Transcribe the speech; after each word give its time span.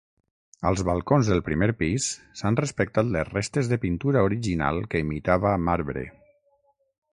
Als 0.69 0.79
balcons 0.85 1.27
del 1.31 1.43
primer 1.49 1.67
pis, 1.81 2.07
s'han 2.39 2.57
respectat 2.61 3.11
les 3.17 3.29
restes 3.37 3.71
de 3.75 3.79
pintura 3.85 4.25
original 4.31 4.83
que 4.95 5.05
imitava 5.07 5.55
marbre. 5.71 6.09